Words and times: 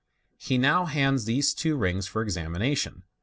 He 0.39 0.57
now 0.57 0.85
hands 0.85 1.25
these 1.25 1.53
two 1.53 1.75
rings 1.77 2.07
for 2.07 2.23
examination. 2.23 3.03